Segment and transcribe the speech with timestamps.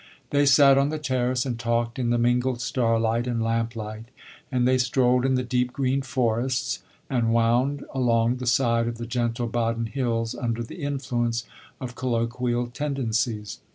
[0.31, 4.05] They sat on the terrace and talked in the mingled starlight and lamplight,
[4.51, 9.05] and they strolled in the deep green forests and wound along the side of the
[9.05, 11.45] gentle Baden hills, under the influence
[11.79, 13.59] of colloquial tendencies.